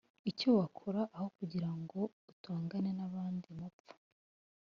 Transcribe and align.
Icyo 0.29 0.47
wakora 0.57 1.01
Aho 1.15 1.27
kugira 1.37 1.69
ngo 1.79 1.99
utongane 2.33 2.89
n 2.97 2.99
abandi 3.07 3.47
mupfa 3.59 3.95